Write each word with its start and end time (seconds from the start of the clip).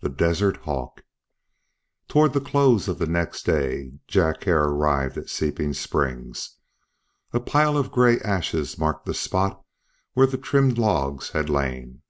THE 0.00 0.10
DESERT 0.10 0.58
HAWK 0.64 1.02
TOWARD 2.08 2.34
the 2.34 2.40
close 2.42 2.86
of 2.86 2.98
the 2.98 3.06
next 3.06 3.44
day 3.44 3.92
Jack 4.06 4.44
Hare 4.44 4.64
arrived 4.64 5.16
at 5.16 5.30
Seeping 5.30 5.72
Springs. 5.72 6.58
A 7.32 7.40
pile 7.40 7.78
of 7.78 7.90
gray 7.90 8.18
ashes 8.20 8.76
marked 8.76 9.06
the 9.06 9.14
spot 9.14 9.64
where 10.12 10.26
the 10.26 10.36
trimmed 10.36 10.76
logs 10.76 11.30
had 11.30 11.48
lain. 11.48 12.02